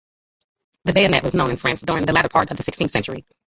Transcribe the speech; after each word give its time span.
The 0.85 0.93
bayonet 0.93 1.21
was 1.23 1.35
known 1.35 1.51
in 1.51 1.57
France 1.57 1.81
during 1.81 2.07
the 2.07 2.11
latter 2.11 2.27
part 2.29 2.49
of 2.49 2.57
the 2.57 2.63
sixteenth 2.63 2.89
century. 2.89 3.23